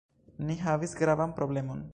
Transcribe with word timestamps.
Ni 0.47 0.55
havis 0.63 0.97
gravan 1.03 1.37
problemon. 1.43 1.89